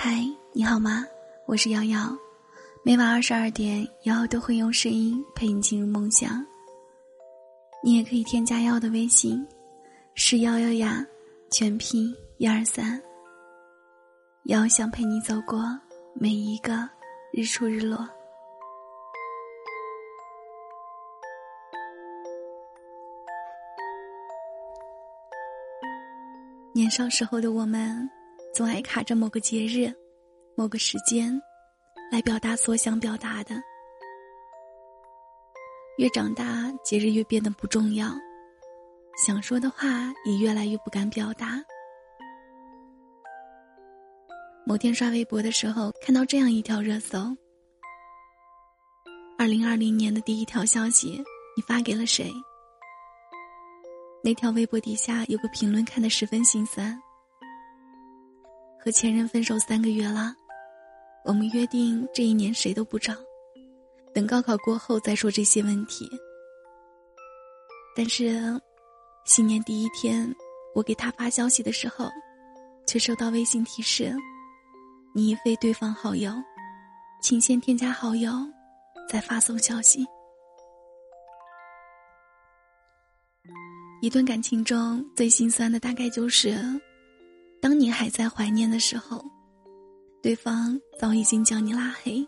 [0.00, 1.04] 嗨，你好吗？
[1.44, 2.16] 我是瑶瑶，
[2.84, 6.46] 每晚二十二点，瑶瑶都会用声音陪你进入梦乡。
[7.82, 9.44] 你也可以添加瑶瑶的微信，
[10.14, 11.04] 是瑶瑶呀，
[11.50, 13.02] 全拼一二三。
[14.44, 15.76] 瑶瑶想陪你走过
[16.14, 16.88] 每一个
[17.32, 18.08] 日出日落。
[26.72, 28.08] 年少时候的我们。
[28.58, 29.88] 总爱卡着某个节日、
[30.56, 31.40] 某个时间，
[32.10, 33.54] 来表达所想表达的。
[35.96, 38.10] 越长大，节日越变得不重要，
[39.24, 41.62] 想说的话也越来越不敢表达。
[44.66, 47.16] 某天刷微博的时候，看到这样一条热搜：
[49.38, 51.22] 二零二零年的第一条消息，
[51.56, 52.28] 你发给了谁？
[54.24, 57.00] 那条微博底下有个评论，看得十分心酸。
[58.78, 60.34] 和前任分手三个月了，
[61.24, 63.12] 我们约定这一年谁都不找，
[64.14, 66.08] 等高考过后再说这些问题。
[67.94, 68.40] 但是，
[69.24, 70.32] 新年第一天，
[70.74, 72.08] 我给他发消息的时候，
[72.86, 74.14] 却收到微信提示
[75.12, 76.32] ：“你已非对方好友，
[77.20, 78.30] 请先添加好友，
[79.10, 80.06] 再发送消息。”
[84.00, 86.56] 一段感情中最心酸的大概就是。
[87.60, 89.24] 当你还在怀念的时候，
[90.22, 92.26] 对方早已经将你拉黑。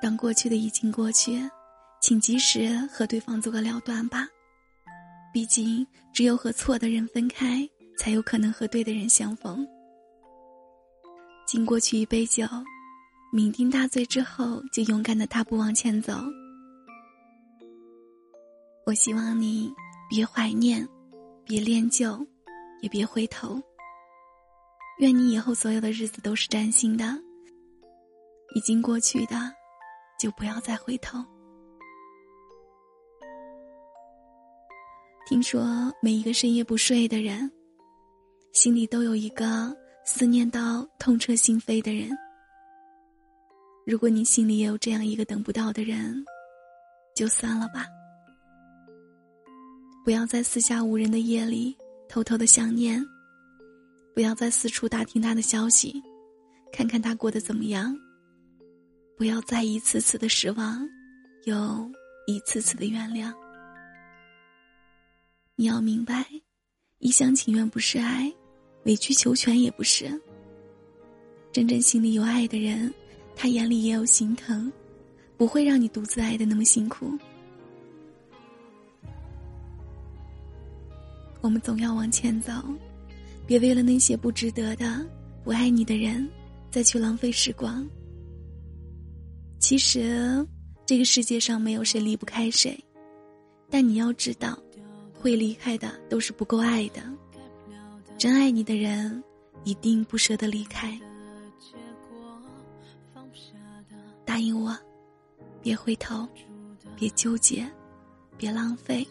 [0.00, 1.38] 当过去的已经过去，
[2.00, 4.26] 请及时和对方做个了断吧。
[5.32, 9.66] 毕竟，只有和错的人分开，才有可能和对的人相逢。
[11.46, 12.44] 敬过去一杯酒，
[13.34, 16.14] 酩酊大醉之后，就勇敢的踏步往前走。
[18.86, 19.72] 我希望你
[20.08, 20.88] 别怀念。
[21.50, 22.24] 别恋旧，
[22.80, 23.60] 也别回头。
[25.00, 27.04] 愿你以后所有的日子都是崭新的。
[28.54, 29.34] 已经过去的，
[30.16, 31.18] 就不要再回头。
[35.26, 37.50] 听说每一个深夜不睡的人，
[38.52, 42.16] 心里都有一个思念到痛彻心扉的人。
[43.84, 46.24] 如果你心里也有这样一个等不到的人，
[47.16, 47.86] 就算了吧。
[50.04, 51.76] 不要在四下无人的夜里
[52.08, 53.04] 偷偷的想念，
[54.14, 56.02] 不要再四处打听他的消息，
[56.72, 57.96] 看看他过得怎么样。
[59.16, 60.88] 不要再一次次的失望，
[61.44, 61.90] 又
[62.26, 63.32] 一次次的原谅。
[65.56, 66.26] 你要明白，
[66.98, 68.32] 一厢情愿不是爱，
[68.84, 70.10] 委曲求全也不是。
[71.52, 72.92] 真正心里有爱的人，
[73.36, 74.72] 他眼里也有心疼，
[75.36, 77.18] 不会让你独自爱的那么辛苦。
[81.40, 82.52] 我们总要往前走，
[83.46, 85.06] 别为了那些不值得的、
[85.42, 86.28] 不爱你的人，
[86.70, 87.88] 再去浪费时光。
[89.58, 90.46] 其实，
[90.84, 92.78] 这个世界上没有谁离不开谁，
[93.70, 94.58] 但你要知道，
[95.14, 97.02] 会离开的都是不够爱的。
[98.18, 99.22] 真爱你的人，
[99.64, 100.98] 一定不舍得离开。
[104.26, 104.76] 答应我，
[105.62, 106.28] 别回头，
[106.96, 107.66] 别纠结，
[108.36, 109.06] 别浪费。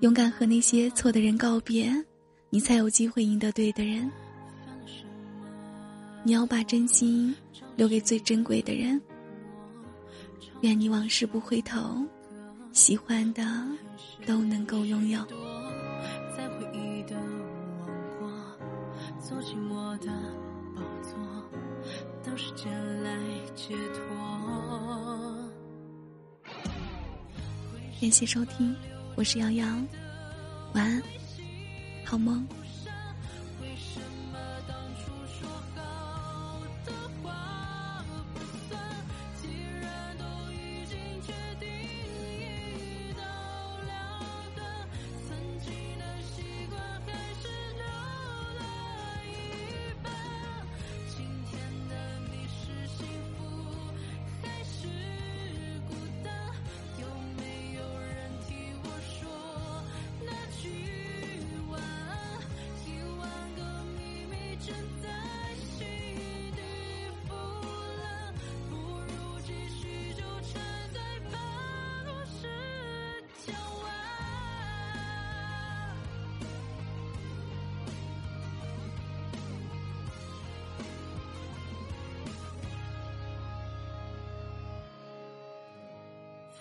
[0.00, 1.92] 勇敢和那些错的人告别，
[2.48, 4.10] 你才有机会赢得对的人。
[6.22, 7.34] 你要把真心
[7.76, 9.00] 留给最珍贵的人。
[10.62, 12.02] 愿你往事不回头，
[12.72, 13.42] 喜欢的
[14.26, 15.22] 都能够拥有。
[16.34, 17.14] 在回忆的
[17.80, 17.86] 王
[18.18, 18.30] 国，
[19.20, 20.10] 坐进我的
[20.74, 21.12] 宝座，
[22.22, 22.72] 到时间
[23.02, 23.18] 来
[23.54, 24.02] 解脱。
[28.00, 28.74] 感谢收听。
[29.16, 29.86] 我是杨洋，
[30.72, 31.02] 晚安，
[32.04, 32.46] 好梦。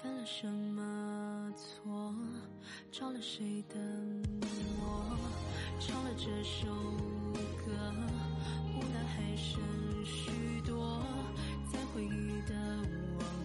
[0.00, 2.14] 犯了什么错，
[2.92, 3.74] 着了谁的
[4.78, 5.18] 魔，
[5.80, 6.66] 唱了这首
[7.56, 7.72] 歌，
[8.76, 9.60] 无奈还剩
[10.04, 11.02] 许多
[11.72, 12.54] 在回忆的
[13.18, 13.37] 我。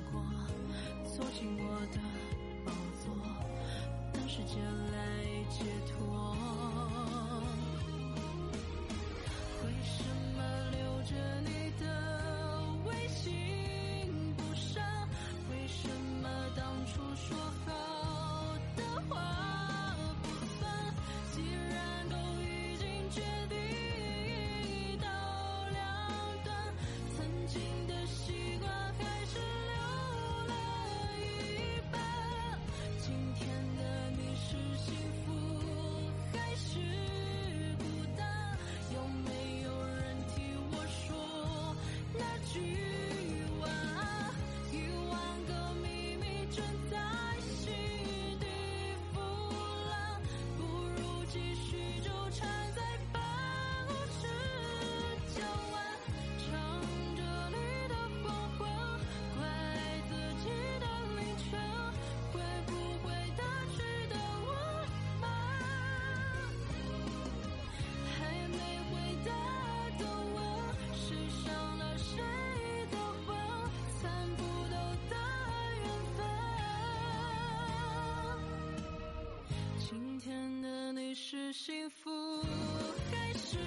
[81.34, 82.12] 是幸福
[83.12, 83.58] 还是